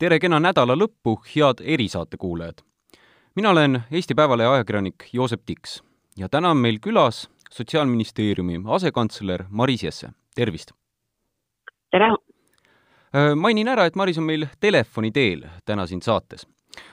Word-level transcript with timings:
tere 0.00 0.16
kena 0.16 0.38
nädala 0.40 0.72
lõppu, 0.78 1.18
head 1.28 1.60
erisaate 1.60 2.16
kuulajad! 2.16 2.62
mina 3.36 3.50
olen 3.50 3.82
Eesti 3.92 4.14
Päevalehe 4.16 4.48
ajakirjanik 4.48 5.04
Joosep 5.12 5.42
Tiks 5.46 5.82
ja 6.16 6.28
täna 6.28 6.54
on 6.54 6.56
meil 6.56 6.78
külas 6.80 7.26
Sotsiaalministeeriumi 7.50 8.62
asekantsler 8.64 9.44
Maris 9.50 9.82
Jesse, 9.84 10.08
tervist! 10.34 10.72
tere! 11.90 12.08
Äh, 13.12 13.34
mainin 13.36 13.68
ära, 13.68 13.84
et 13.84 13.96
Maris 13.96 14.18
on 14.18 14.24
meil 14.24 14.46
telefoni 14.60 15.12
teel 15.12 15.44
täna 15.68 15.86
siin 15.86 16.00
saates. 16.02 16.46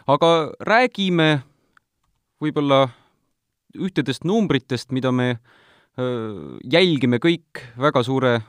aga 0.07 0.51
räägime 0.59 1.39
võib-olla 2.43 2.89
ühtedest 3.77 4.27
numbritest, 4.27 4.91
mida 4.91 5.11
me 5.11 5.29
äh, 5.31 5.39
jälgime 6.63 7.23
kõik 7.23 7.63
väga 7.79 8.03
suure 8.03 8.41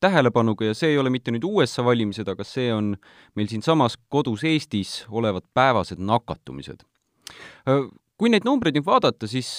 tähelepanuga 0.00 0.70
ja 0.70 0.76
see 0.76 0.92
ei 0.94 0.98
ole 1.00 1.10
mitte 1.12 1.32
nüüd 1.34 1.44
USA 1.48 1.84
valimised, 1.86 2.28
aga 2.28 2.44
see 2.44 2.68
on 2.74 2.94
meil 3.38 3.48
siinsamas 3.50 3.96
kodus 4.12 4.44
Eestis 4.44 5.04
olevad 5.08 5.46
päevased 5.56 6.00
nakatumised. 6.02 6.84
Kui 8.16 8.32
neid 8.32 8.46
numbreid 8.48 8.76
nüüd 8.76 8.86
vaadata, 8.86 9.28
siis 9.28 9.50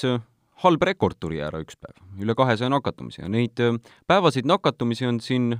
halb 0.63 0.83
rekord 0.89 1.17
tuli 1.21 1.41
ära 1.43 1.61
üks 1.61 1.77
päev, 1.77 1.97
üle 2.21 2.33
kahesaja 2.37 2.69
nakatumise 2.73 3.23
ja 3.23 3.31
neid 3.31 3.59
päevaseid 4.09 4.47
nakatumisi 4.49 5.09
on 5.09 5.19
siin 5.21 5.51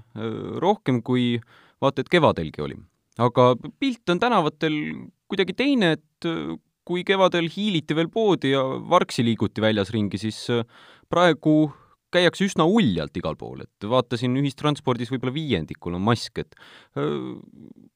rohkem, 0.64 1.04
kui 1.06 1.36
vaata 1.82 2.02
et 2.02 2.10
kevadelgi 2.14 2.64
oli. 2.66 2.78
aga 3.18 3.56
pilt 3.80 4.10
on 4.14 4.20
tänavatel 4.22 4.74
kuidagi 5.28 5.54
teine, 5.58 5.98
et 5.98 6.28
kui 6.88 7.04
kevadel 7.04 7.50
hiiliti 7.52 7.96
veel 7.98 8.10
poodi 8.10 8.54
ja 8.54 8.62
vargsi 8.64 9.26
liiguti 9.26 9.62
väljas 9.62 9.92
ringi, 9.92 10.18
siis 10.22 10.46
praegu 11.10 11.74
käiakse 12.14 12.48
üsna 12.48 12.66
uljalt 12.68 13.18
igal 13.20 13.36
pool, 13.40 13.64
et 13.66 13.88
vaatasin 13.90 14.38
ühistranspordis 14.40 15.12
võib-olla 15.12 15.36
viiendikul 15.36 15.98
on 15.98 16.06
mask, 16.06 16.40
et 16.44 16.56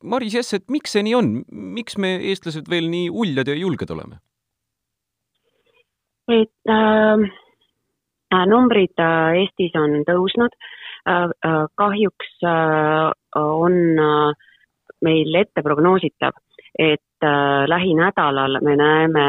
Maris 0.03 0.35
Jess, 0.35 0.57
et 0.57 0.67
miks 0.73 0.95
see 0.95 1.05
nii 1.07 1.15
on, 1.17 1.31
miks 1.77 1.97
me, 2.01 2.17
eestlased, 2.31 2.67
veel 2.71 2.89
nii 2.91 3.09
uljad 3.23 3.51
ja 3.51 3.57
julged 3.59 3.95
oleme? 3.95 4.21
et 6.31 6.69
äh, 6.71 7.23
numbrid 8.47 9.01
äh, 9.03 9.41
Eestis 9.41 9.73
on 9.75 9.97
tõusnud 10.07 10.53
äh,, 10.53 11.25
äh, 11.27 11.65
kahjuks 11.75 12.29
äh, 12.47 13.09
on 13.35 13.75
äh, 13.99 14.45
meil 15.03 15.35
ette 15.41 15.63
prognoositav, 15.65 16.37
et 16.79 17.25
äh, 17.25 17.65
lähinädalal 17.67 18.61
me 18.63 18.77
näeme 18.79 19.25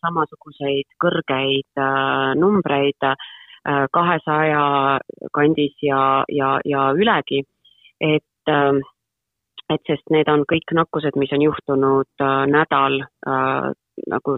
samasuguseid 0.00 0.88
kõrgeid 1.02 1.82
äh, 1.82 2.32
numbreid 2.40 3.10
Äh, 3.10 3.39
kahesaja 3.64 4.98
kandis 5.32 5.76
ja, 5.82 6.24
ja, 6.28 6.60
ja 6.64 6.90
ülegi, 6.96 7.42
et, 8.00 8.48
ähm, 8.48 8.80
et 9.68 9.82
sest 9.86 10.08
need 10.10 10.28
on 10.32 10.44
kõik 10.48 10.72
nakkused, 10.74 11.18
mis 11.20 11.32
on 11.36 11.44
juhtunud 11.44 12.24
äh, 12.24 12.44
nädal 12.48 13.02
äh, 13.04 13.72
nagu 14.08 14.36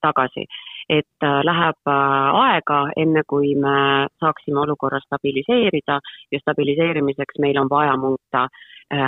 tagasi. 0.00 0.46
et 0.88 1.24
läheb 1.46 1.88
aega, 1.88 2.78
enne 2.96 3.22
kui 3.28 3.54
me 3.54 4.08
saaksime 4.20 4.60
olukorra 4.60 4.98
stabiliseerida 5.04 6.00
ja 6.32 6.40
stabiliseerimiseks 6.40 7.38
meil 7.38 7.60
on 7.60 7.70
vaja 7.70 7.96
muuta 7.96 8.48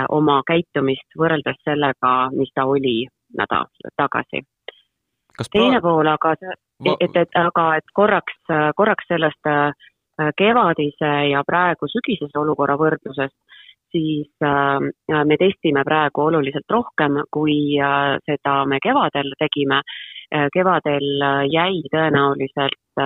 oma 0.09 0.41
käitumist 0.47 1.19
võrreldes 1.19 1.59
sellega, 1.67 2.15
mis 2.31 2.49
ta 2.55 2.65
oli 2.65 2.97
nädal 3.37 3.67
tagasi 3.97 4.45
kas 5.37 5.51
teine 5.53 5.81
pool 5.83 6.07
aga, 6.07 6.33
et, 6.39 7.17
et 7.19 7.37
aga, 7.39 7.65
et 7.79 7.93
korraks, 7.93 8.37
korraks 8.77 9.07
sellest 9.09 9.49
äh, 9.51 9.71
kevadise 10.37 11.11
ja 11.31 11.43
praegu 11.47 11.89
sügisese 11.91 12.39
olukorra 12.39 12.77
võrdlusest, 12.79 13.35
siis 13.91 14.29
äh, 14.43 15.23
me 15.25 15.37
testime 15.39 15.83
praegu 15.87 16.27
oluliselt 16.27 16.71
rohkem, 16.71 17.21
kui 17.31 17.77
äh, 17.79 18.15
seda 18.25 18.63
me 18.65 18.81
kevadel 18.83 19.33
tegime. 19.39 19.81
kevadel 20.53 21.21
jäi 21.53 21.83
tõenäoliselt 21.93 23.01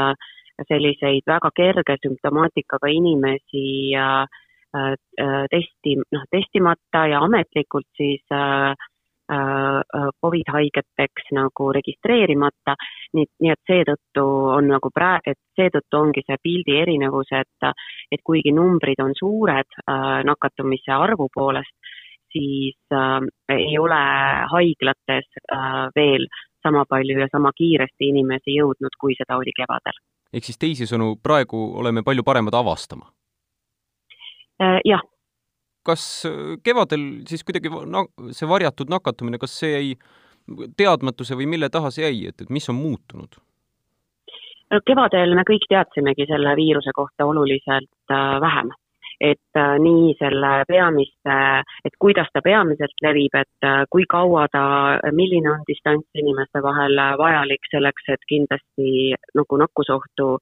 selliseid 0.70 1.26
väga 1.28 1.50
kerge 1.52 1.98
sümptomaatikaga 2.00 2.88
inimesi 2.88 3.92
testi, 5.52 5.98
noh, 6.16 6.24
testimata 6.32 7.02
ja 7.12 7.20
ametlikult 7.26 7.90
siis 8.00 8.24
äh, 8.32 8.72
Covid 9.30 10.48
haigeteks 10.54 11.30
nagu 11.38 11.68
registreerimata, 11.76 12.74
nii, 13.14 13.28
nii 13.44 13.52
et 13.54 13.72
seetõttu 13.72 14.24
on 14.56 14.70
nagu 14.72 14.90
praegu, 14.94 15.34
et 15.34 15.40
seetõttu 15.60 16.00
ongi 16.00 16.24
see 16.26 16.38
pildi 16.42 16.78
erinevus, 16.82 17.30
et 17.38 17.70
et 18.12 18.22
kuigi 18.26 18.54
numbrid 18.56 19.02
on 19.04 19.14
suured 19.18 19.78
äh, 19.84 20.22
nakatumise 20.26 20.94
arvu 20.96 21.30
poolest, 21.34 21.76
siis 22.34 22.78
äh, 22.94 23.20
ei 23.54 23.78
ole 23.78 24.02
haiglates 24.54 25.30
äh, 25.46 25.86
veel 25.96 26.28
sama 26.64 26.86
palju 26.90 27.20
ja 27.20 27.28
sama 27.32 27.52
kiiresti 27.56 28.10
inimesi 28.10 28.58
jõudnud, 28.58 28.98
kui 29.00 29.16
seda 29.18 29.38
oli 29.38 29.54
kevadel. 29.56 30.02
ehk 30.34 30.46
siis 30.46 30.58
teisisõnu, 30.62 31.16
praegu 31.24 31.62
oleme 31.82 32.04
palju 32.04 32.24
paremad 32.24 32.54
avastama 32.54 33.10
äh,? 34.62 34.82
jah 34.86 35.06
kas 35.88 36.26
äh, 36.28 36.58
kevadel 36.64 37.06
siis 37.30 37.46
kuidagi 37.48 37.72
na-, 37.88 38.08
see 38.36 38.50
varjatud 38.50 38.92
nakatumine, 38.92 39.40
kas 39.42 39.56
see 39.62 39.72
jäi 39.76 39.94
teadmatuse 40.78 41.38
või 41.38 41.46
mille 41.50 41.70
taha 41.70 41.92
see 41.94 42.08
jäi, 42.08 42.28
et, 42.32 42.42
et 42.42 42.50
mis 42.50 42.70
on 42.72 42.80
muutunud? 42.80 43.40
kevadel 44.86 45.34
me 45.34 45.42
kõik 45.48 45.64
teadsimegi 45.70 46.28
selle 46.30 46.52
viiruse 46.58 46.92
kohta 46.94 47.26
oluliselt 47.26 48.14
äh, 48.14 48.36
vähem. 48.42 48.70
et 49.20 49.58
äh, 49.58 49.74
nii 49.84 50.14
selle 50.20 50.52
peamiste, 50.68 51.40
et 51.86 51.96
kuidas 52.00 52.30
ta 52.34 52.40
peamiselt 52.42 53.02
levib, 53.04 53.34
et 53.36 53.68
kui 53.92 54.06
kaua 54.08 54.46
ta, 54.52 54.62
milline 55.12 55.52
on 55.52 55.66
distants 55.68 56.08
inimeste 56.16 56.62
vahel 56.64 56.96
vajalik 57.20 57.68
selleks, 57.72 58.06
et 58.14 58.24
kindlasti 58.30 59.12
nagu 59.36 59.60
nakkusohtu 59.60 60.38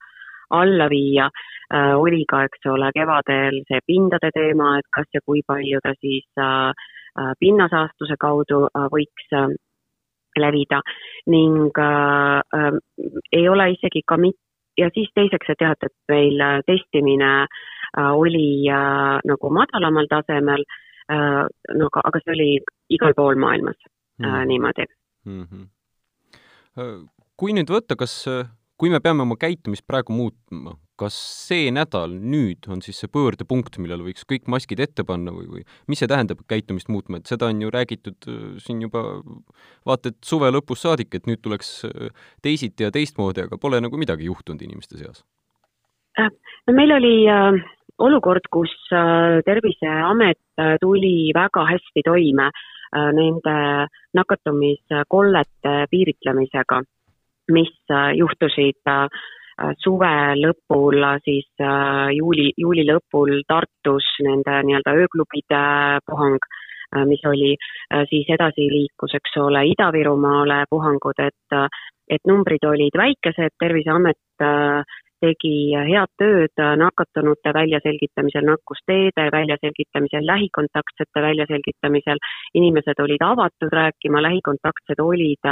alla 0.49 0.89
viia 0.89 1.29
äh,, 1.73 1.95
oli 1.95 2.25
ka, 2.29 2.43
eks 2.47 2.67
ole, 2.71 2.91
kevadel 2.95 3.61
see 3.67 3.81
pindade 3.85 4.31
teema, 4.35 4.77
et 4.79 4.87
kas 4.95 5.07
ja 5.13 5.21
kui 5.25 5.41
palju 5.47 5.79
ta 5.83 5.95
siis 6.01 6.27
äh, 6.39 6.71
äh 7.17 7.33
pinnasaastuse 7.39 8.15
kaudu 8.19 8.67
võiks 8.93 9.31
levida 10.37 10.81
ning 11.27 11.71
äh, 11.77 12.77
ei 13.31 13.49
ole 13.49 13.71
isegi 13.73 14.03
ka 14.07 14.17
mit-, 14.17 14.41
ja 14.77 14.89
siis 14.93 15.09
teiseks, 15.15 15.49
et 15.49 15.63
jah, 15.63 15.73
et, 15.75 15.89
et 15.89 16.11
meil 16.11 16.43
testimine 16.67 17.31
äh, 17.43 18.11
oli 18.11 18.67
äh, 18.71 19.17
nagu 19.25 19.51
madalamal 19.53 20.09
tasemel 20.11 20.63
äh,, 21.11 21.43
no 21.79 21.89
aga, 21.91 22.05
aga 22.09 22.21
see 22.23 22.35
oli 22.35 22.51
igal 22.97 23.15
pool 23.17 23.39
maailmas 23.41 23.77
äh, 23.83 24.27
mm. 24.27 24.47
niimoodi 24.51 24.85
mm. 25.25 25.43
-hmm. 25.43 27.07
kui 27.37 27.53
nüüd 27.57 27.71
võtta, 27.73 27.97
kas 27.97 28.13
kui 28.77 28.91
me 28.93 28.99
peame 29.01 29.25
oma 29.25 29.37
käitumist 29.39 29.85
praegu 29.89 30.13
muutma, 30.13 30.75
kas 30.97 31.15
see 31.47 31.69
nädal 31.73 32.13
nüüd 32.17 32.67
on 32.73 32.81
siis 32.85 32.99
see 33.01 33.09
pöördepunkt, 33.13 33.77
millal 33.81 34.03
võiks 34.05 34.25
kõik 34.29 34.47
maskid 34.49 34.81
ette 34.81 35.05
panna 35.05 35.33
või, 35.33 35.47
või 35.51 35.63
mis 35.89 36.01
see 36.01 36.09
tähendab, 36.09 36.41
käitumist 36.49 36.89
muutma, 36.93 37.19
et 37.19 37.29
seda 37.29 37.49
on 37.51 37.61
ju 37.61 37.71
räägitud 37.73 38.29
äh, 38.29 38.43
siin 38.63 38.81
juba 38.85 39.03
vaata 39.87 40.13
et 40.13 40.19
suve 40.25 40.49
lõpust 40.53 40.87
saadik, 40.87 41.13
et 41.17 41.29
nüüd 41.29 41.41
tuleks 41.45 41.71
äh, 41.89 42.13
teisiti 42.45 42.87
ja 42.87 42.93
teistmoodi, 42.93 43.45
aga 43.45 43.61
pole 43.61 43.81
nagu 43.83 43.97
midagi 44.01 44.29
juhtunud 44.29 44.61
inimeste 44.65 45.01
seas? 45.01 45.25
Äh, 46.17 46.29
no 46.67 46.77
meil 46.77 46.93
oli 46.97 47.15
äh, 47.29 47.61
olukord, 47.97 48.49
kus 48.53 48.73
äh, 48.93 49.41
Terviseamet 49.45 50.41
äh, 50.61 50.75
tuli 50.81 51.31
väga 51.35 51.65
hästi 51.73 52.05
toime 52.05 52.51
nende 52.87 53.53
nakatumiskollete 54.15 55.71
piiritlemisega 55.91 56.77
mis 57.51 57.73
äh, 57.91 58.11
juhtusid 58.17 58.89
äh, 58.91 59.07
suve 59.83 60.13
lõpul, 60.37 61.01
siis 61.25 61.47
äh, 61.61 62.11
juuli, 62.17 62.51
juuli 62.57 62.85
lõpul 62.87 63.41
Tartus 63.47 64.09
nende 64.25 64.61
nii-öelda 64.67 64.95
ööklubide 65.01 65.63
puhang, 66.05 66.39
mis 67.03 67.19
oli, 67.27 67.49
siis 68.07 68.29
edasi 68.31 68.63
liikus, 68.71 69.11
eks 69.17 69.33
ole, 69.43 69.65
Ida-Virumaale 69.73 70.61
puhangud, 70.71 71.19
et, 71.19 71.57
et 72.07 72.29
numbrid 72.29 72.63
olid 72.63 72.95
väikesed, 72.95 73.57
Terviseamet 73.59 74.47
tegi 75.19 75.73
head 75.75 76.11
tööd 76.21 76.63
nakatunute 76.79 77.51
väljaselgitamisel, 77.57 78.47
nakkusteede 78.47 79.27
väljaselgitamisel, 79.35 80.23
lähikontaktsete 80.31 81.23
väljaselgitamisel. 81.27 82.23
inimesed 82.53 83.03
olid 83.03 83.21
avatud 83.21 83.73
rääkima, 83.81 84.21
lähikontaktsed 84.21 85.03
olid 85.03 85.51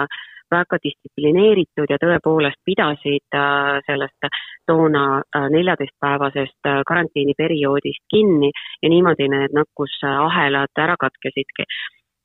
väga 0.52 0.78
distsiplineeritud 0.84 1.90
ja 1.90 1.98
tõepoolest 2.02 2.62
pidasid 2.66 3.38
äh, 3.38 3.80
sellest 3.88 4.30
toona 4.68 5.06
äh, 5.20 5.48
neljateistpäevasest 5.54 6.70
äh, 6.70 6.82
karantiiniperioodist 6.88 8.06
kinni 8.12 8.52
ja 8.82 8.90
niimoodi 8.90 9.30
need 9.32 9.56
nakkusahelad 9.58 10.84
ära 10.86 10.98
katkesidki. 11.00 11.66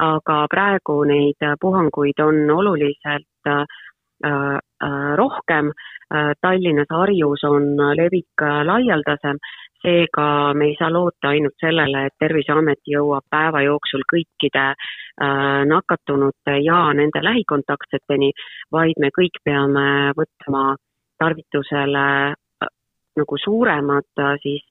aga 0.00 0.46
praegu 0.48 0.94
neid 1.04 1.42
puhanguid 1.60 2.20
on 2.24 2.50
oluliselt 2.50 3.48
rohkem, 5.20 5.68
Tallinnas, 6.40 6.88
Harjus 6.90 7.44
on 7.44 7.76
levik 7.98 8.44
laialdasem, 8.64 9.36
seega 9.82 10.54
me 10.54 10.70
ei 10.70 10.76
saa 10.78 10.92
loota 10.92 11.32
ainult 11.32 11.56
sellele, 11.60 12.06
et 12.06 12.16
Terviseamet 12.20 12.82
jõuab 12.88 13.24
päeva 13.32 13.62
jooksul 13.64 14.04
kõikide 14.12 14.64
äh, 14.72 15.62
nakatunute 15.68 16.58
ja 16.64 16.82
nende 16.96 17.22
lähikontaktseteni, 17.24 18.32
vaid 18.72 19.00
me 19.00 19.12
kõik 19.16 19.40
peame 19.44 20.12
võtma 20.18 20.74
tarvitusele 21.20 22.06
äh, 22.32 22.72
nagu 23.20 23.40
suuremad 23.44 24.10
äh, 24.20 24.36
siis 24.42 24.66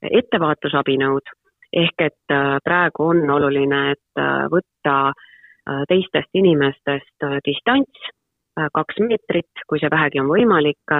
ettevaatusabinõud, 0.00 1.34
ehk 1.76 2.06
et 2.06 2.32
praegu 2.64 3.10
on 3.12 3.18
oluline, 3.30 3.80
et 3.92 4.20
võtta 4.48 5.12
teistest 5.90 6.32
inimestest 6.40 7.26
distants 7.44 8.08
kaks 8.72 8.96
meetrit, 9.04 9.62
kui 9.68 9.78
see 9.78 9.92
vähegi 9.92 10.22
on 10.22 10.30
võimalik, 10.32 10.94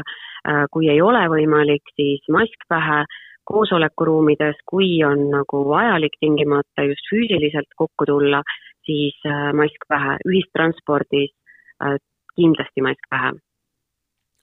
kui 0.70 0.90
ei 0.92 1.00
ole 1.00 1.24
võimalik, 1.32 1.88
siis 1.96 2.28
mask 2.28 2.68
pähe 2.68 3.00
koosolekuruumides, 3.50 4.62
kui 4.70 5.00
on 5.06 5.26
nagu 5.34 5.62
vajalik 5.68 6.16
tingimata 6.22 6.86
just 6.88 7.10
füüsiliselt 7.10 7.70
kokku 7.76 8.06
tulla, 8.08 8.42
siis 8.86 9.16
äh, 9.26 9.50
mask 9.56 9.86
pähe, 9.90 10.18
ühistranspordis 10.28 11.32
äh, 11.84 11.98
kindlasti 12.36 12.86
mask 12.86 13.10
pähe. 13.10 13.34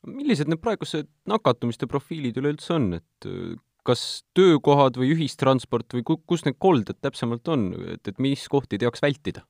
millised 0.07 0.47
need 0.47 0.61
praegused 0.63 1.07
nakatumiste 1.27 1.87
profiilid 1.91 2.37
üleüldse 2.39 2.73
on, 2.77 2.93
et 2.99 3.27
äh, 3.27 3.55
kas 3.87 4.23
töökohad 4.35 4.99
või 4.99 5.13
ühistransport 5.15 5.95
või 5.95 6.03
kus 6.07 6.43
need 6.45 6.57
kolded 6.59 6.99
täpsemalt 7.01 7.47
on, 7.47 7.69
et, 7.95 8.03
et 8.07 8.19
mis 8.19 8.43
kohti 8.51 8.79
peaks 8.81 9.03
vältida? 9.03 9.45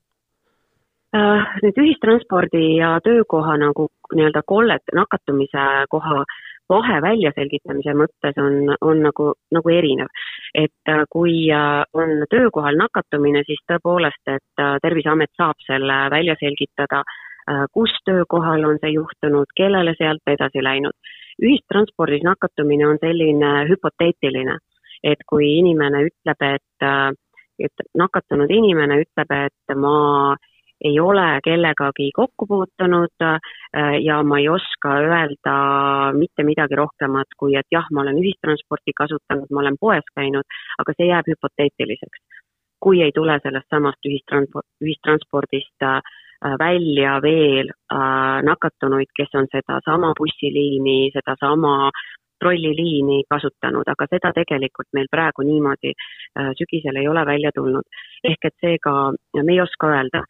Nüüd 1.18 1.78
ühistranspordi 1.82 2.62
ja 2.78 2.98
töökoha 3.02 3.56
nagu 3.58 3.88
nii-öelda 4.14 4.44
kollet, 4.46 4.84
nakatumise 4.94 5.64
koha 5.90 6.26
vahe 6.70 6.98
väljaselgitamise 7.04 7.94
mõttes 7.98 8.40
on, 8.42 8.74
on 8.82 9.04
nagu, 9.06 9.32
nagu 9.56 9.72
erinev. 9.72 10.10
et 10.56 10.90
äh, 10.90 11.04
kui 11.10 11.48
äh, 11.52 11.84
on 11.94 12.26
töökohal 12.32 12.78
nakatumine, 12.80 13.44
siis 13.48 13.62
tõepoolest, 13.72 14.24
et 14.28 14.64
äh, 14.64 14.76
Terviseamet 14.84 15.32
saab 15.38 15.60
selle 15.68 16.08
välja 16.12 16.36
selgitada, 16.40 17.04
kus 17.72 17.94
töökohal 18.04 18.66
on 18.68 18.76
see 18.82 18.90
juhtunud, 18.92 19.48
kellele 19.56 19.94
sealt 19.96 20.28
edasi 20.28 20.60
läinud. 20.64 20.92
ühistranspordis 21.40 22.26
nakatumine 22.28 22.88
on 22.88 22.98
selline 23.00 23.52
hüpoteetiline, 23.70 24.58
et 25.04 25.24
kui 25.30 25.48
inimene 25.60 26.02
ütleb, 26.10 26.44
et, 26.44 27.16
et 27.64 27.86
nakatunud 27.96 28.52
inimene 28.52 29.00
ütleb, 29.06 29.32
et 29.32 29.76
ma 29.80 30.36
ei 30.82 31.00
ole 31.00 31.40
kellegagi 31.44 32.12
kokku 32.16 32.48
puutunud 32.48 33.24
äh, 33.24 33.40
ja 34.04 34.24
ma 34.24 34.38
ei 34.38 34.50
oska 34.50 34.94
öelda 35.02 35.56
mitte 36.14 36.44
midagi 36.44 36.76
rohkemat, 36.76 37.34
kui 37.38 37.56
et 37.56 37.66
jah, 37.72 37.88
ma 37.92 38.02
olen 38.02 38.20
ühistransporti 38.22 38.94
kasutanud, 38.98 39.50
ma 39.52 39.64
olen 39.64 39.78
poes 39.82 40.06
käinud, 40.16 40.46
aga 40.78 40.98
see 40.98 41.10
jääb 41.10 41.34
hüpoteetiliseks. 41.34 42.22
kui 42.80 43.02
ei 43.02 43.12
tule 43.12 43.40
sellest 43.44 43.66
samast 43.74 44.06
ühistransport, 44.06 44.68
ühistranspordist 44.86 45.82
äh, 45.84 46.02
välja 46.62 47.18
veel 47.22 47.72
äh, 47.74 48.38
nakatunuid, 48.46 49.10
kes 49.18 49.34
on 49.34 49.50
sedasama 49.52 50.14
bussiliini, 50.20 51.10
sedasama 51.14 51.90
trolliliini 52.40 53.24
kasutanud, 53.30 53.88
aga 53.90 54.06
seda 54.12 54.30
tegelikult 54.36 54.94
meil 54.94 55.08
praegu 55.10 55.42
niimoodi 55.42 55.96
sügisel 56.60 57.00
ei 57.02 57.08
ole 57.10 57.26
välja 57.26 57.50
tulnud. 57.56 57.82
ehk 58.24 58.46
et 58.46 58.54
seega 58.62 58.94
me 59.34 59.54
ei 59.54 59.62
oska 59.62 59.90
öelda 59.90 60.22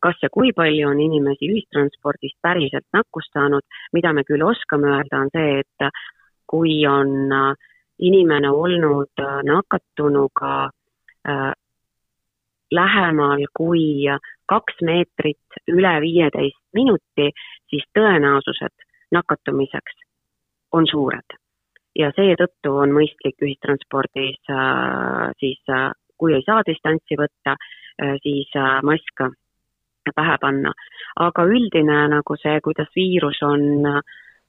kas 0.00 0.18
ja 0.22 0.28
kui 0.32 0.52
palju 0.52 0.88
on 0.90 1.00
inimesi 1.00 1.48
ühistranspordist 1.48 2.36
päriselt 2.42 2.86
nakkust 2.92 3.32
saanud, 3.32 3.64
mida 3.96 4.12
me 4.12 4.24
küll 4.28 4.44
oskame 4.44 4.90
öelda, 4.92 5.22
on 5.24 5.30
see, 5.32 5.62
et 5.62 5.88
kui 6.50 6.74
on 6.86 7.32
äh, 7.32 7.68
inimene 8.10 8.50
olnud 8.50 9.22
äh, 9.22 9.40
nakatunuga 9.46 10.70
lähemal 12.72 13.42
kui 13.52 14.06
kaks 14.48 14.78
meetrit 14.82 15.58
üle 15.68 15.92
viieteist 16.00 16.62
minuti, 16.74 17.26
siis 17.68 17.84
tõenäosused 17.98 18.86
nakatumiseks 19.12 19.98
on 20.72 20.86
suured. 20.90 21.36
ja 21.98 22.08
seetõttu 22.16 22.72
on 22.78 22.92
mõistlik 22.94 23.42
ühistranspordis 23.42 24.38
siis, 25.42 25.60
kui 26.16 26.34
ei 26.36 26.44
saa 26.46 26.62
distantsi 26.66 27.18
võtta, 27.18 27.56
siis 28.22 28.54
mask 28.86 29.24
pähe 30.16 30.36
panna. 30.40 30.72
aga 31.16 31.44
üldine 31.44 32.08
nagu 32.08 32.36
see, 32.42 32.60
kuidas 32.64 32.88
viirus 32.96 33.42
on 33.42 33.86
äh, 33.86 34.00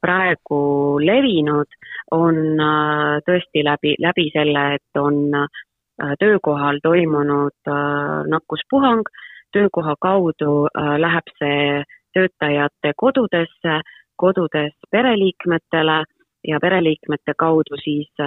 praegu 0.02 1.00
levinud, 1.02 1.68
on 2.12 2.38
äh, 2.60 3.18
tõesti 3.28 3.64
läbi, 3.66 3.96
läbi 4.00 4.30
selle, 4.34 4.64
et 4.78 5.02
on 5.02 5.34
äh, 5.36 6.16
töökohal 6.20 6.80
toimunud 6.84 7.70
nakkuspuhang, 8.32 9.04
töökoha 9.54 9.94
kaudu 10.02 10.66
läheb 10.98 11.28
see 11.38 11.84
töötajate 12.16 12.94
kodudesse, 12.98 13.76
kodudes 14.18 14.74
pereliikmetele 14.90 16.00
ja 16.48 16.58
pereliikmete 16.64 17.36
kaudu 17.38 17.78
siis 17.84 18.24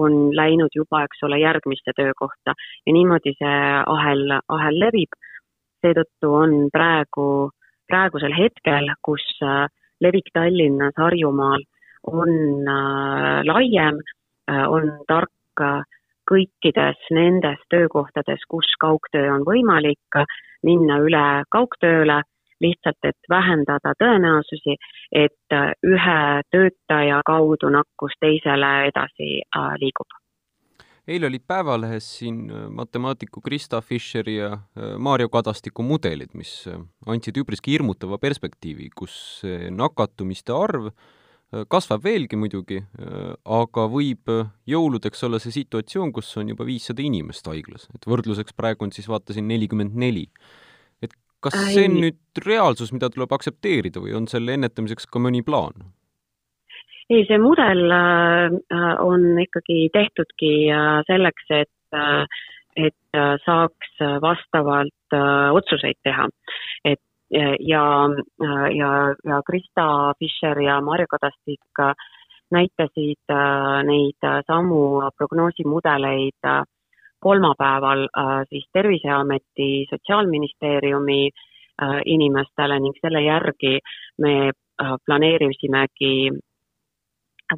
on 0.00 0.32
läinud 0.36 0.72
juba, 0.72 1.02
eks 1.04 1.26
ole, 1.28 1.42
järgmisse 1.42 1.92
töökohta. 1.96 2.54
Ja 2.86 2.92
niimoodi 2.96 3.34
see 3.36 3.60
ahel, 3.84 4.38
ahel 4.48 4.80
levib 4.80 5.12
seetõttu 5.84 6.32
on 6.32 6.56
praegu, 6.72 7.50
praegusel 7.90 8.34
hetkel, 8.36 8.90
kus 9.04 9.24
äh, 9.44 9.66
levik 10.04 10.32
Tallinnas, 10.34 10.96
Harjumaal 10.98 11.64
on 12.10 12.34
äh, 12.68 13.40
laiem, 13.48 14.00
äh, 14.50 14.64
on 14.68 14.90
tark 15.08 15.30
kõikides 16.26 17.10
nendes 17.14 17.60
töökohtades, 17.70 18.42
kus 18.48 18.66
kaugtöö 18.80 19.28
on 19.36 19.44
võimalik, 19.46 20.18
minna 20.66 20.96
üle 21.04 21.44
kaugtööle, 21.52 22.22
lihtsalt 22.64 23.06
et 23.06 23.30
vähendada 23.30 23.92
tõenäosusi, 24.00 24.74
et 25.12 25.56
ühe 25.86 26.18
töötaja 26.50 27.20
kaudu 27.28 27.70
nakkus 27.70 28.18
teisele 28.24 28.72
edasi 28.88 29.30
liigub 29.78 30.23
eile 31.08 31.28
olid 31.28 31.44
Päevalehes 31.46 32.06
siin 32.18 32.44
äh, 32.50 32.68
matemaatiku 32.72 33.40
Krista 33.44 33.80
Fischeri 33.80 34.36
ja 34.36 34.52
äh, 34.52 34.94
Maarjo 34.98 35.28
Kadastiku 35.28 35.84
mudelid, 35.84 36.32
mis 36.38 36.64
äh, 36.70 36.80
andsid 37.06 37.38
üpriski 37.40 37.74
hirmutava 37.74 38.18
perspektiivi, 38.18 38.90
kus 38.96 39.42
nakatumiste 39.70 40.54
arv 40.56 40.92
kasvab 41.70 42.02
veelgi 42.02 42.34
muidugi, 42.34 42.80
aga 43.46 43.82
võib 43.86 44.30
jõuludeks 44.66 45.20
olla 45.28 45.38
see 45.38 45.52
situatsioon, 45.54 46.10
kus 46.16 46.32
on 46.40 46.48
juba 46.50 46.64
viissada 46.66 47.04
inimest 47.04 47.46
haiglas, 47.46 47.84
et 47.94 48.08
võrdluseks 48.10 48.56
praegu 48.58 48.88
on 48.88 48.90
siis 48.96 49.06
vaatasin 49.06 49.46
nelikümmend 49.46 49.94
neli. 49.94 50.24
et 51.04 51.14
kas 51.44 51.54
see 51.68 51.84
on 51.86 52.00
nüüd 52.08 52.42
reaalsus, 52.42 52.90
mida 52.96 53.06
tuleb 53.12 53.36
aktsepteerida 53.36 54.02
või 54.02 54.16
on 54.18 54.26
selle 54.26 54.56
ennetamiseks 54.58 55.06
ka 55.06 55.22
mõni 55.22 55.44
plaan? 55.46 55.92
Ei, 57.10 57.24
see 57.28 57.38
mudel 57.38 57.90
äh, 57.92 58.50
on 59.04 59.26
ikkagi 59.42 59.88
tehtudki 59.92 60.52
äh, 60.72 61.00
selleks, 61.08 61.46
et, 61.50 61.96
äh, 61.96 62.24
et 62.76 63.18
saaks 63.44 64.00
vastavalt 64.22 65.14
otsuseid 65.54 65.94
teha. 66.02 66.28
et 66.84 67.00
ja, 67.60 67.84
ja, 68.74 68.88
ja 69.24 69.36
Krista 69.46 70.12
Fischer 70.18 70.58
ja 70.60 70.80
Marju 70.80 71.06
Kadastik 71.10 71.82
näitasid 72.50 73.34
neid 73.86 74.26
samu 74.46 75.06
prognoosimudeleid 75.16 76.50
kolmapäeval 77.20 78.08
siis 78.48 78.66
Terviseameti, 78.72 79.86
Sotsiaalministeeriumi 79.90 81.30
inimestele 82.06 82.80
ning 82.80 82.98
selle 83.00 83.22
järgi 83.22 83.78
me 84.18 84.50
planeerisimegi 85.06 86.30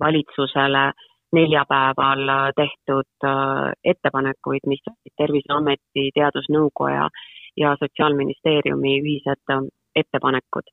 valitsusele 0.01 0.93
neljapäeval 1.33 2.53
tehtud 2.57 3.09
äh, 3.25 3.73
ettepanekuid, 3.85 4.67
mis 4.67 4.83
olid 4.91 5.15
Terviseameti, 5.19 6.11
Teadusnõukoja 6.15 7.09
ja 7.57 7.73
Sotsiaalministeeriumi 7.81 8.99
ühised 9.03 9.55
äh, 9.55 9.65
ettepanekud. 9.95 10.71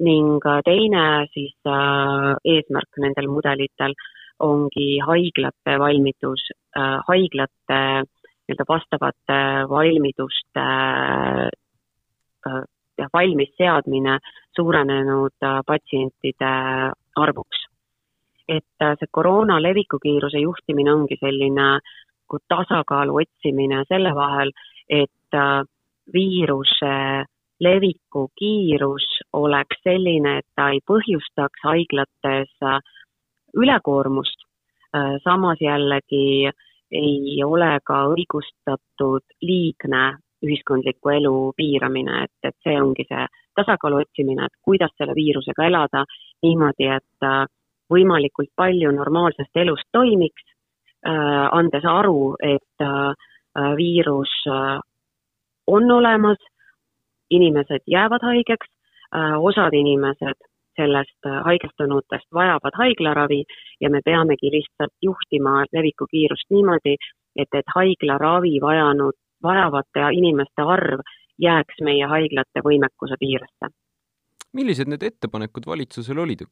ning 0.00 0.42
äh, 0.46 0.60
teine 0.66 1.26
siis 1.32 1.54
eesmärk 2.44 2.98
nendel 2.98 3.28
mudelitel 3.30 3.94
ongi 4.42 4.98
haiglate 4.98 5.76
valmidus, 5.78 6.48
haiglate 7.08 7.78
nii-öelda 8.02 8.64
vastavate 8.68 9.36
valmiduste 9.70 10.64
jah, 12.98 13.12
valmisseadmine 13.14 14.18
suurenenud 14.56 15.46
patsientide 15.70 16.50
arvuks 17.16 17.63
et 18.48 18.82
äh, 18.82 18.96
see 19.00 19.10
koroona 19.10 19.60
leviku 19.62 19.98
kiiruse 20.02 20.40
juhtimine 20.42 20.92
ongi 20.92 21.16
selline 21.20 21.68
nagu 21.74 22.40
tasakaalu 22.48 23.16
otsimine 23.22 23.84
selle 23.88 24.14
vahel, 24.14 24.52
et 24.88 25.34
äh, 25.34 25.62
viiruse 26.12 26.96
leviku 27.60 28.28
kiirus 28.38 29.06
oleks 29.32 29.82
selline, 29.84 30.38
et 30.38 30.46
ta 30.56 30.70
ei 30.74 30.80
põhjustaks 30.86 31.64
haiglates 31.64 32.52
äh, 32.62 32.80
ülekoormust, 33.54 34.40
samas 35.24 35.58
jällegi 35.62 36.50
ei 36.94 37.42
ole 37.42 37.70
ka 37.86 38.04
õigustatud 38.10 39.24
liigne 39.42 40.02
ühiskondliku 40.44 41.12
elu 41.14 41.34
piiramine, 41.56 42.24
et, 42.26 42.34
et 42.42 42.56
see 42.66 42.76
ongi 42.80 43.06
see 43.08 43.26
tasakaalu 43.58 44.02
otsimine, 44.02 44.46
et 44.46 44.56
kuidas 44.66 44.92
selle 44.98 45.14
viirusega 45.16 45.68
elada 45.70 46.04
niimoodi, 46.44 46.90
et 46.98 47.26
äh, 47.26 47.44
võimalikult 47.92 48.50
palju 48.56 48.90
normaalsest 48.92 49.56
elust 49.56 49.88
toimiks, 49.92 50.44
äh, 51.06 51.48
andes 51.52 51.84
aru, 51.84 52.34
et 52.42 52.84
äh, 52.84 53.12
viirus 53.76 54.32
on 55.66 55.90
olemas, 55.90 56.40
inimesed 57.30 57.86
jäävad 57.86 58.24
haigeks, 58.26 58.66
osad 59.38 59.76
inimesed 59.78 60.40
sellest 60.76 61.28
haigestunutest 61.44 62.26
vajavad 62.34 62.74
haiglaravi 62.78 63.44
ja 63.80 63.90
me 63.90 64.00
peamegi 64.04 64.50
lihtsalt 64.50 64.92
juhtima 65.02 65.64
leviku 65.72 66.06
kiirust 66.10 66.50
niimoodi, 66.50 66.96
et, 67.36 67.48
et 67.54 67.70
haiglaravi 67.76 68.58
vajanud 68.62 69.14
vajavate 69.42 70.08
inimeste 70.18 70.66
arv 70.76 71.00
jääks 71.38 71.80
meie 71.82 72.06
haiglate 72.06 72.62
võimekuse 72.64 73.18
piiresse. 73.20 73.72
millised 74.52 74.88
need 74.88 75.02
ettepanekud 75.02 75.66
valitsusel 75.66 76.18
olid? 76.18 76.46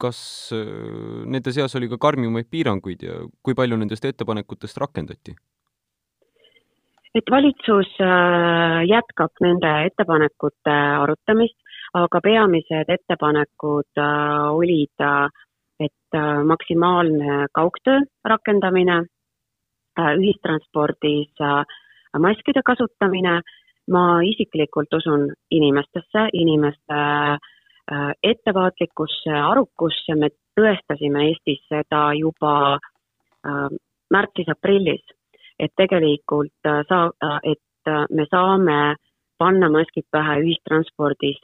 Kas 0.00 0.18
äh, 0.54 1.24
nende 1.26 1.52
seas 1.54 1.74
oli 1.78 1.88
ka 1.90 1.98
karmimaid 2.00 2.48
piiranguid 2.50 3.02
ja 3.02 3.20
kui 3.42 3.56
palju 3.58 3.78
nendest 3.78 4.04
ettepanekutest 4.04 4.80
rakendati? 4.84 5.36
et 7.18 7.30
valitsus 7.32 7.94
äh, 8.04 8.84
jätkab 8.86 9.40
nende 9.42 9.70
ettepanekute 9.88 10.74
arutamist, 11.02 11.56
aga 11.98 12.20
peamised 12.22 12.92
ettepanekud 12.94 13.98
äh, 13.98 14.48
olid, 14.54 15.06
et 15.80 16.16
maksimaalne 16.44 17.46
kaugtöö 17.54 18.00
rakendamine, 18.26 19.02
ühistranspordis 19.98 21.38
maskide 22.18 22.62
kasutamine, 22.66 23.40
ma 23.92 24.04
isiklikult 24.24 24.92
usun 24.94 25.28
inimestesse, 25.54 26.28
inimeste 26.32 26.98
äh, 26.98 27.38
ettevaatlikkusse, 28.22 29.32
arukusse, 29.32 30.14
me 30.14 30.28
tõestasime 30.58 31.22
Eestis 31.28 31.62
seda 31.70 32.10
juba 32.18 32.74
äh, 32.76 33.68
märtsis-aprillis, 34.12 35.04
et 35.58 35.72
tegelikult 35.76 36.68
äh, 36.68 36.82
saa-, 36.88 37.40
et 37.42 37.92
me 38.12 38.26
saame 38.30 38.96
panna 39.38 39.70
maskid 39.72 40.04
pähe 40.12 40.40
ühistranspordis, 40.42 41.38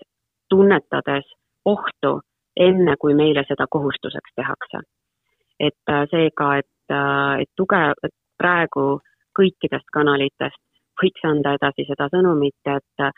tunnetades 0.52 1.24
ohtu, 1.64 2.18
enne 2.56 2.96
kui 3.00 3.14
meile 3.14 3.46
seda 3.48 3.66
kohustuseks 3.70 4.36
tehakse. 4.36 4.84
et 5.60 5.92
seega, 6.10 6.56
et, 6.58 6.94
et 7.40 7.50
tugev, 7.56 7.94
et 8.04 8.12
praegu 8.38 8.98
kõikidest 9.38 9.86
kanalitest 9.94 10.60
võiks 11.00 11.26
anda 11.26 11.54
edasi 11.58 11.86
seda 11.88 12.08
sõnumit, 12.12 12.58
et 12.66 13.02
äh, 13.02 13.12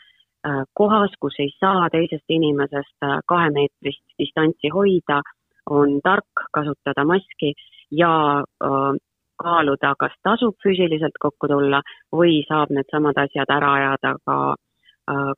kohas, 0.73 1.11
kus 1.19 1.35
ei 1.39 1.49
saa 1.59 1.89
teisest 1.89 2.29
inimesest 2.29 3.03
äh, 3.03 3.19
kahemeetrist 3.27 4.03
distantsi 4.19 4.69
hoida, 4.73 5.21
on 5.69 5.99
tark 6.03 6.45
kasutada 6.53 7.05
maski 7.05 7.53
ja 7.91 8.43
äh, 8.43 8.93
kaaluda, 9.37 9.93
kas 9.99 10.13
tasub 10.23 10.55
füüsiliselt 10.63 11.17
kokku 11.19 11.47
tulla 11.47 11.81
või 12.15 12.41
saab 12.47 12.71
needsamad 12.73 13.17
asjad 13.21 13.51
ära 13.53 13.73
ajada 13.73 14.15
ka 14.25 14.37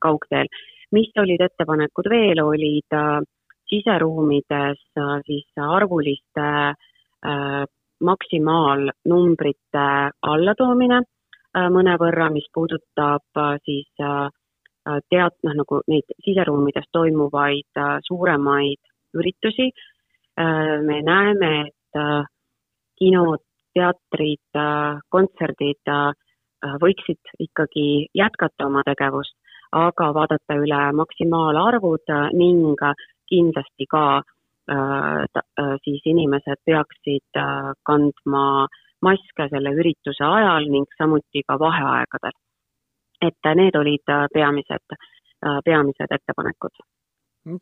kaugteel. 0.01 0.47
mis 0.91 1.11
olid 1.21 1.41
ettepanekud 1.45 2.07
veel, 2.09 2.39
olid 2.41 2.95
siseruumides 3.69 4.79
siis 5.27 5.59
arvuliste 5.61 6.47
maksimaalnumbrite 8.03 9.85
allatoomine 10.33 10.99
äh, 11.01 11.67
mõnevõrra, 11.73 12.29
mis 12.33 12.47
puudutab 12.53 13.25
äh, 13.37 13.57
siis 13.65 13.89
äh, 14.03 14.29
tead-, 15.11 15.37
noh 15.45 15.55
nagu 15.61 15.81
neid 15.91 16.13
siseruumides 16.25 16.87
toimuvaid 16.93 17.81
suuremaid 18.07 18.79
üritusi. 19.17 19.71
me 20.87 21.01
näeme, 21.03 21.67
et 21.67 21.97
kinod, 23.01 23.41
teatrid, 23.75 24.59
kontserdid 25.11 25.91
võiksid 26.83 27.33
ikkagi 27.39 28.07
jätkata 28.15 28.67
oma 28.69 28.83
tegevust, 28.87 29.35
aga 29.75 30.13
vaadata 30.15 30.55
üle 30.55 30.79
maksimaalarvud 31.01 32.13
ning 32.39 32.79
kindlasti 33.27 33.85
ka 33.91 34.03
äh, 34.19 34.23
Äh, 34.69 35.25
äh, 35.57 35.77
siis 35.83 36.01
inimesed 36.05 36.59
peaksid 36.65 37.37
äh, 37.41 37.71
kandma 37.89 38.67
maske 39.01 39.47
selle 39.49 39.71
ürituse 39.73 40.25
ajal 40.25 40.67
ning 40.69 40.85
samuti 40.99 41.41
ka 41.47 41.55
vaheaegadel. 41.63 42.35
Et 43.21 43.51
need 43.55 43.75
olid 43.75 44.13
peamised, 44.33 44.95
peamised 45.65 46.15
ettepanekud. 46.15 46.85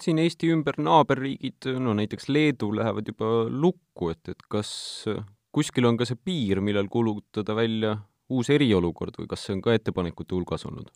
siin 0.01 0.19
Eesti 0.19 0.51
ümber 0.53 0.77
naaberriigid, 0.77 1.69
no 1.79 1.93
näiteks 1.97 2.29
Leedu 2.29 2.71
lähevad 2.75 3.07
juba 3.07 3.31
lukku, 3.49 4.09
et, 4.09 4.29
et 4.29 4.45
kas 4.49 5.05
kuskil 5.51 5.85
on 5.85 5.97
ka 5.97 6.05
see 6.05 6.17
piir, 6.17 6.61
millal 6.61 6.89
kuulutada 6.91 7.55
välja 7.55 7.97
uus 8.29 8.49
eriolukord 8.49 9.17
või 9.19 9.29
kas 9.31 9.45
see 9.45 9.55
on 9.55 9.61
ka 9.65 9.75
ettepanekute 9.77 10.35
hulgas 10.35 10.65
olnud? 10.67 10.89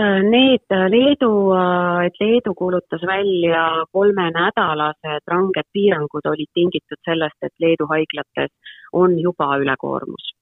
Äh, 0.00 0.22
need 0.24 0.72
äh, 0.72 0.88
Leedu, 0.88 1.52
äh, 1.52 2.06
et 2.06 2.16
Leedu 2.20 2.54
kuulutas 2.56 3.02
välja 3.06 3.84
kolmenädalased 3.92 5.28
ranged 5.28 5.68
piirangud, 5.72 6.24
olid 6.32 6.48
tingitud 6.54 7.00
sellest, 7.04 7.36
et 7.42 7.52
Leedu 7.60 7.86
haiglates 7.90 8.50
on 8.92 9.18
juba 9.20 9.50
ülekoormus. 9.60 10.32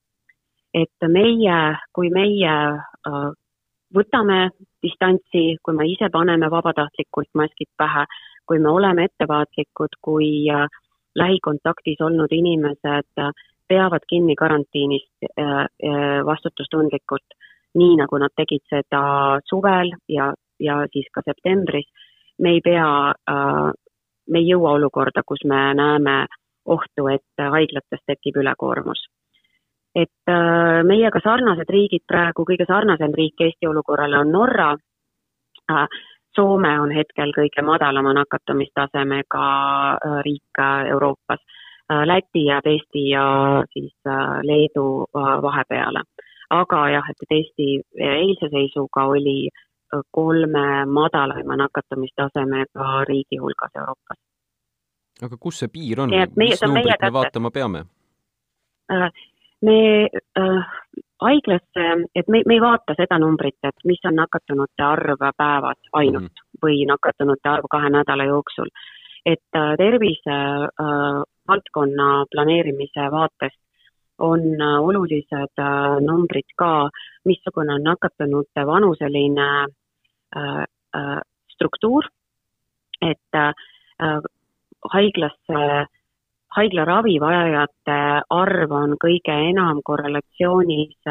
Et 0.74 1.08
meie, 1.08 1.58
kui 1.92 2.10
meie 2.14 2.54
võtame 3.94 4.40
distantsi, 4.82 5.56
kui 5.62 5.74
me 5.74 5.86
ise 5.90 6.10
paneme 6.12 6.50
vabatahtlikult 6.50 7.30
maskid 7.34 7.70
pähe, 7.76 8.06
kui 8.46 8.58
me 8.58 8.70
oleme 8.70 9.08
ettevaatlikud, 9.08 9.98
kui 10.02 10.46
lähikontaktis 11.14 12.00
olnud 12.00 12.32
inimesed 12.32 13.24
peavad 13.68 14.06
kinni 14.08 14.34
karantiinist 14.38 15.30
vastutustundlikult 16.26 17.38
nii 17.78 17.96
nagu 18.00 18.18
nad 18.18 18.34
tegid 18.36 18.64
seda 18.70 19.02
suvel 19.46 19.92
ja, 20.08 20.32
ja 20.58 20.80
siis 20.92 21.06
ka 21.14 21.22
septembris, 21.26 21.86
me 22.38 22.56
ei 22.56 22.60
pea 22.64 22.88
äh,, 23.30 23.70
me 24.30 24.42
ei 24.42 24.48
jõua 24.50 24.74
olukorda, 24.78 25.22
kus 25.26 25.44
me 25.44 25.60
näeme 25.74 26.24
ohtu, 26.66 27.06
et 27.10 27.44
haiglates 27.54 28.02
tekib 28.06 28.40
ülekoormus. 28.42 29.06
Et 29.94 30.30
äh, 30.30 30.80
meiega 30.86 31.20
sarnased 31.24 31.70
riigid 31.70 32.04
praegu, 32.06 32.46
kõige 32.46 32.66
sarnasem 32.68 33.14
riik 33.16 33.40
Eesti 33.40 33.66
olukorrale 33.66 34.18
on 34.18 34.32
Norra 34.32 34.72
äh,, 34.74 35.86
Soome 36.30 36.76
on 36.78 36.92
hetkel 36.94 37.32
kõige 37.34 37.62
madalama 37.66 38.12
nakatumistasemega 38.14 39.46
äh, 39.94 40.20
riik 40.26 40.62
Euroopas. 40.90 41.42
Läti 41.90 42.44
jääb 42.46 42.66
Eesti 42.70 43.00
ja 43.10 43.24
siis 43.74 43.96
Leedu 44.46 45.08
vahepeale 45.42 46.04
aga 46.50 46.80
jah, 46.94 47.10
et, 47.10 47.26
Eesti 47.30 47.68
eilse 48.06 48.50
seisuga 48.50 49.06
oli 49.10 49.48
kolme 50.14 50.66
madalaima 50.86 51.56
nakatumistasemega 51.58 53.04
riigi 53.08 53.38
hulgas 53.42 53.74
Euroopas. 53.76 54.18
aga 55.22 55.36
kus 55.36 55.58
see 55.60 55.68
piir 55.68 56.00
on, 56.00 56.14
mis 56.36 56.62
numbrit 56.62 57.02
me 57.02 57.12
vaatama 57.12 57.50
peame? 57.50 57.84
Äh, 59.62 59.66
me 59.66 60.08
äh, 60.38 60.62
haiglasse, 61.20 62.06
et 62.14 62.28
me, 62.28 62.42
me 62.46 62.54
ei 62.54 62.60
vaata 62.60 62.94
seda 62.96 63.18
numbrit, 63.18 63.58
et 63.64 63.84
mis 63.84 64.00
on 64.04 64.16
nakatunute 64.16 64.82
arv 64.82 65.18
päevas 65.36 65.80
ainult 65.92 66.30
mm 66.32 66.46
või 66.60 66.82
nakatunute 66.84 67.48
arv 67.48 67.64
kahe 67.72 67.88
nädala 67.88 68.24
jooksul. 68.28 68.68
et 69.24 69.56
äh, 69.56 69.76
tervise 69.76 70.36
äh, 70.68 71.22
valdkonna 71.48 72.24
planeerimise 72.30 73.06
vaatest 73.10 73.56
on 74.18 74.40
äh, 74.60 74.80
olulised 74.80 75.56
äh, 75.58 76.00
numbrid 76.04 76.52
ka, 76.56 76.90
missugune 77.24 77.74
on 77.74 77.82
nakatunute 77.82 78.66
vanuseline 78.66 79.66
äh, 80.36 81.20
struktuur, 81.54 82.04
et 83.00 83.36
haiglasse, 84.92 85.60
haiglaravi 85.62 85.86
vajajate 87.22 87.98
arv 88.30 88.72
on 88.72 88.96
kõige 89.04 89.36
enam 89.50 89.82
korrelatsioonis 89.84 91.10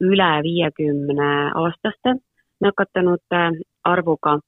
üle 0.00 0.30
viiekümne 0.46 1.30
aastaste 1.62 2.14
nakatunute 2.60 3.40
arvuga 3.84 4.38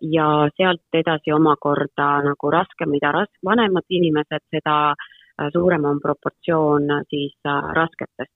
ja 0.00 0.28
sealt 0.56 0.94
edasi 0.94 1.32
omakorda 1.34 2.08
nagu 2.24 2.50
raske, 2.50 2.86
mida 2.86 3.12
ras-, 3.12 3.38
vanemad 3.44 3.86
inimesed, 3.90 4.42
seda 4.54 4.94
Äh, 5.42 5.50
suurem 5.52 5.84
on 5.84 6.00
proportsioon 6.00 6.90
äh, 6.90 7.02
siis 7.10 7.36
äh, 7.46 7.62
rasketest 7.72 8.32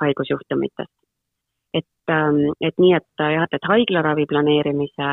haigusjuhtumitest. 0.00 0.92
et, 1.74 1.84
ähm, 2.10 2.36
et 2.60 2.74
nii, 2.78 2.94
et 2.94 3.22
jah, 3.34 3.44
et 3.52 3.66
haiglaravi 3.68 4.24
planeerimise 4.26 5.08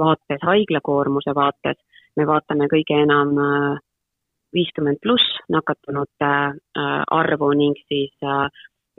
vaates, 0.00 0.40
haiglakoormuse 0.42 1.34
vaates 1.36 1.76
me 2.16 2.24
vaatame 2.26 2.68
kõige 2.72 2.96
enam 3.02 3.34
viiskümmend 4.54 5.00
pluss 5.02 5.38
nakatunute 5.48 6.30
arvu 7.10 7.50
ning 7.58 7.76
siis 7.88 8.14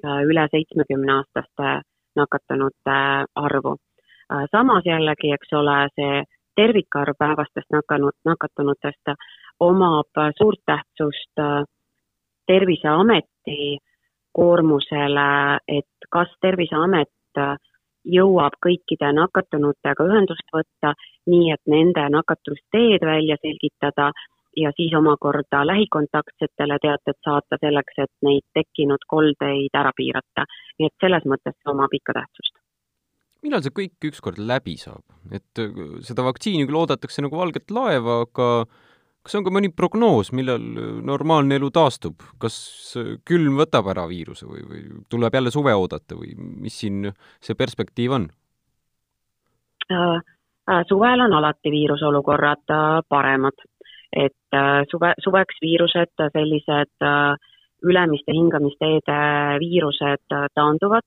üle 0.04 0.48
seitsmekümne 0.52 1.14
aastaste 1.14 1.82
nakatunute 2.16 2.98
arvu. 3.36 3.76
samas 4.52 4.86
jällegi, 4.86 5.34
eks 5.34 5.54
ole, 5.54 5.78
see 5.96 6.24
tervikarv 6.56 7.18
päevastest 7.20 7.70
nakanud, 7.72 8.16
nakatunutest 8.26 9.14
omab 9.60 10.24
suurt 10.38 10.62
tähtsust 10.66 11.46
Terviseameti 12.50 13.78
koormusele, 14.34 15.60
et 15.68 16.08
kas 16.10 16.32
Terviseamet 16.42 17.42
jõuab 18.06 18.56
kõikide 18.66 19.12
nakatunutega 19.14 20.08
ühendust 20.10 20.50
võtta, 20.54 20.96
nii 21.30 21.52
et 21.54 21.62
nende 21.70 22.08
nakatusteed 22.10 23.06
välja 23.06 23.38
selgitada 23.42 24.10
ja 24.62 24.72
siis 24.78 24.94
omakorda 24.98 25.62
lähikontaktsetele 25.68 26.80
teated 26.82 27.20
saata 27.26 27.60
selleks, 27.62 28.02
et 28.06 28.14
neid 28.26 28.46
tekkinud 28.58 29.06
koldeid 29.08 29.76
ära 29.82 29.94
piirata. 29.96 30.48
nii 30.80 30.90
et 30.90 31.06
selles 31.06 31.26
mõttes 31.26 31.56
see 31.58 31.72
omab 31.74 31.94
ikka 31.94 32.18
tähtsust. 32.20 32.56
millal 33.44 33.64
see 33.64 33.76
kõik 33.82 34.12
ükskord 34.12 34.40
läbi 34.52 34.78
saab? 34.78 35.04
et 35.32 35.66
seda 36.08 36.28
vaktsiini 36.28 36.68
küll 36.68 36.82
oodatakse 36.84 37.26
nagu 37.26 37.38
valget 37.38 37.72
laeva, 37.72 38.22
aga 38.28 38.50
kas 39.24 39.36
on 39.38 39.46
ka 39.46 39.54
mõni 39.54 39.70
prognoos, 39.76 40.32
millal 40.36 40.64
normaalne 41.06 41.60
elu 41.60 41.70
taastub, 41.76 42.24
kas 42.42 42.58
külm 43.28 43.60
võtab 43.60 43.92
ära 43.92 44.08
viiruse 44.10 44.48
või, 44.48 44.64
või 44.66 44.84
tuleb 45.12 45.36
jälle 45.36 45.52
suve 45.54 45.76
oodata 45.76 46.18
või 46.18 46.34
mis 46.38 46.80
siin 46.82 47.12
see 47.44 47.58
perspektiiv 47.60 48.16
on? 48.16 48.30
Äh, 49.92 50.22
äh, 50.72 50.84
suvel 50.88 51.22
on 51.26 51.34
alati 51.34 51.72
viirusolukorrad 51.74 52.74
äh, 52.74 53.02
paremad, 53.10 53.58
et 54.14 54.58
suve, 54.92 55.14
suveks 55.24 55.62
viirused, 55.62 56.14
sellised 56.34 57.08
ülemiste 57.86 58.34
hingamisteede 58.34 59.20
viirused 59.62 60.26
taanduvad. 60.56 61.06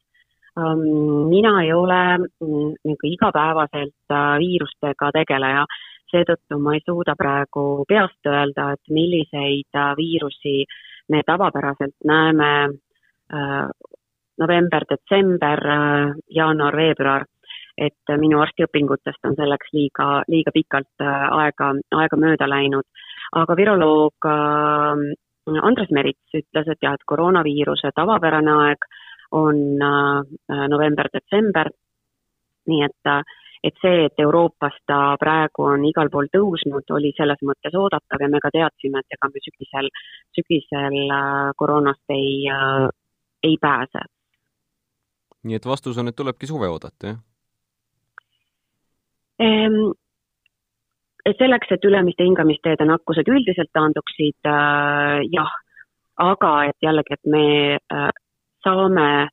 Ähm, 0.59 0.85
mina 1.33 1.55
ei 1.63 1.73
ole 1.73 2.03
mm, 2.19 2.75
nagu 2.85 3.09
igapäevaselt 3.09 4.15
viirustega 4.43 5.11
tegeleja 5.17 5.65
seetõttu 6.13 6.59
ma 6.61 6.77
ei 6.77 6.85
suuda 6.85 7.15
praegu 7.19 7.85
peast 7.89 8.29
öelda, 8.29 8.73
et 8.77 8.93
milliseid 8.93 9.79
äh, 9.79 9.93
viirusi 9.99 10.63
me 11.13 11.23
tavapäraselt 11.27 11.97
näeme 12.09 12.51
äh, 12.69 13.69
november, 14.41 14.87
detsember, 14.91 15.65
äh, 15.77 16.15
jaanuar, 16.37 16.77
veebruar, 16.77 17.27
et 17.79 18.15
minu 18.21 18.41
arstiõpingutest 18.45 19.25
on 19.29 19.37
selleks 19.39 19.73
liiga, 19.73 20.23
liiga 20.29 20.53
pikalt 20.55 21.05
aega, 21.05 21.73
aega 21.99 22.19
mööda 22.21 22.49
läinud. 22.49 22.85
aga 23.33 23.57
viroloog 23.57 24.29
Andres 25.63 25.91
Merits 25.91 26.37
ütles, 26.37 26.69
et 26.69 26.83
jah, 26.83 26.95
et 26.95 27.07
koroonaviiruse 27.07 27.91
tavapärane 27.97 28.53
aeg 28.67 28.85
on 29.33 29.57
november-detsember, 30.69 31.73
nii 32.69 32.85
et 32.85 33.15
et 33.63 33.79
see, 33.83 34.07
et 34.07 34.23
Euroopas 34.23 34.75
ta 34.87 35.17
praegu 35.21 35.67
on 35.71 35.85
igal 35.87 36.11
pool 36.11 36.29
tõusnud, 36.35 36.89
oli 36.97 37.13
selles 37.17 37.43
mõttes 37.47 37.75
oodatav 37.79 38.25
ja 38.25 38.29
me 38.31 38.41
ka 38.43 38.51
teadsime, 38.55 39.03
et 39.03 39.17
ega 39.17 39.31
me 39.31 39.43
sügisel, 39.45 39.91
sügisel 40.39 40.97
äh, 41.07 41.53
koroonast 41.59 42.15
ei, 42.17 42.33
äh, 42.51 42.89
ei 43.47 43.57
pääse. 43.63 44.07
nii 45.43 45.59
et 45.59 45.67
vastus 45.67 45.99
on, 45.99 46.11
et 46.11 46.17
tulebki 46.17 46.47
suve 46.47 46.69
oodata, 46.71 47.15
jah? 47.15 47.21
Selleks, 51.39 51.71
et 51.71 51.85
ülemiste 51.85 52.25
hingamisteede 52.25 52.85
nakkused 52.85 53.29
üldiselt 53.29 53.71
taanduksid 53.73 54.49
äh,, 54.49 55.23
jah, 55.33 55.53
aga 56.21 56.53
et 56.71 56.79
jällegi, 56.83 57.15
et 57.15 57.31
me 57.31 57.45
äh, 57.77 58.09
saame 58.65 59.29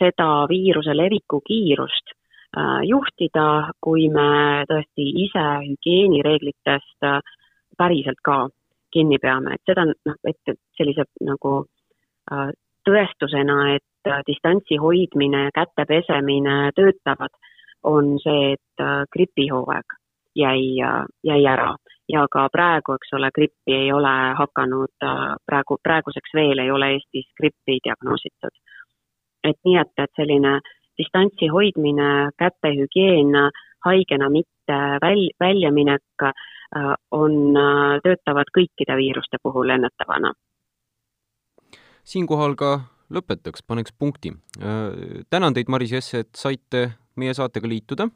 seda 0.00 0.46
viiruse 0.48 0.96
leviku 0.96 1.40
kiirust 1.44 2.14
Äh, 2.50 2.82
juhtida, 2.82 3.70
kui 3.78 4.08
me 4.10 4.64
tõesti 4.66 5.04
ise 5.22 5.42
hügieenireeglitest 5.68 7.06
päriselt 7.78 8.18
ka 8.26 8.48
kinni 8.90 9.20
peame, 9.22 9.54
et 9.54 9.70
seda 9.70 9.84
noh, 9.86 10.16
et 10.26 10.56
sellise 10.74 11.04
nagu 11.22 11.52
tõestusena, 12.88 13.58
et 13.76 14.10
distantsi 14.26 14.80
hoidmine, 14.82 15.44
käte 15.54 15.86
pesemine 15.86 16.72
töötavad, 16.74 17.30
on 17.82 18.18
see, 18.22 18.52
et 18.54 18.84
gripihooaeg 19.12 19.96
jäi, 20.36 20.76
jäi 21.24 21.44
ära 21.46 21.74
ja 22.08 22.26
ka 22.32 22.48
praegu, 22.52 22.96
eks 22.98 23.14
ole, 23.18 23.30
grippi 23.34 23.74
ei 23.74 23.92
ole 23.92 24.12
hakanud, 24.38 25.06
praegu, 25.46 25.78
praeguseks 25.82 26.34
veel 26.34 26.58
ei 26.58 26.70
ole 26.70 26.92
Eestis 26.96 27.28
grippi 27.40 27.78
diagnoositud. 27.84 28.54
et 29.44 29.56
nii, 29.64 29.76
et, 29.80 29.92
et 29.96 30.10
selline 30.20 30.56
äh, 30.58 30.72
distantsi 31.00 31.48
hoidmine, 31.48 32.30
kätehügieen, 32.38 33.32
haigena 33.84 34.28
mitte 34.30 34.78
väl-, 35.04 35.32
väljaminek 35.40 36.24
äh, 36.24 36.32
on, 37.10 37.56
äh, 37.56 37.98
töötavad 38.04 38.52
kõikide 38.56 38.96
viiruste 39.00 39.40
puhul 39.42 39.76
ennetavana. 39.76 40.32
siinkohal 42.04 42.56
ka 42.56 42.70
lõpetaks, 43.10 43.64
paneks 43.66 43.92
punkti. 43.98 44.34
Äh, 44.60 45.24
tänan 45.30 45.54
teid, 45.54 45.68
Maris 45.68 45.92
Jesse, 45.92 46.24
et 46.24 46.34
saite 46.36 46.90
meie 47.16 47.34
saatega 47.34 47.68
liituda. 47.68 48.08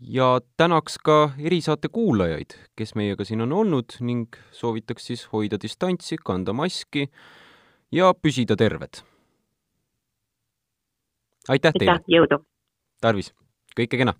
ja 0.00 0.40
tänaks 0.56 0.98
ka 0.98 1.32
erisaate 1.38 1.88
kuulajaid, 1.88 2.54
kes 2.76 2.94
meiega 2.94 3.24
siin 3.24 3.40
on 3.40 3.52
olnud 3.52 3.98
ning 4.00 4.36
soovitaks 4.52 5.06
siis 5.06 5.28
hoida 5.32 5.58
distantsi, 5.62 6.16
kanda 6.24 6.52
maski 6.52 7.10
ja 7.92 8.14
püsida 8.14 8.56
terved 8.56 9.02
aitäh 11.48 11.72
teile! 11.78 12.00
jõudu! 12.10 12.42
tarvis, 13.00 13.32
kõike 13.76 14.00
kena! 14.00 14.14